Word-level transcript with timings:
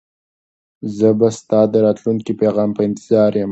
زه 0.97 1.09
به 1.19 1.27
ستا 1.37 1.59
د 1.73 1.75
راتلونکي 1.85 2.31
پیغام 2.41 2.69
په 2.77 2.81
انتظار 2.87 3.31
یم. 3.41 3.49